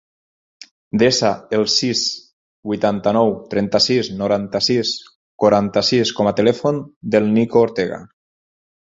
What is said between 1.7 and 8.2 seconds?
sis, vuitanta-nou, trenta-sis, noranta-sis, quaranta-sis com a telèfon del Nico Ortega.